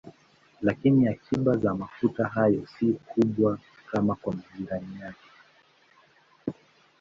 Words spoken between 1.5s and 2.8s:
za mafuta hayo